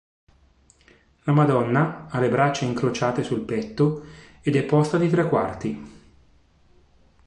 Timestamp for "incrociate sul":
2.65-3.41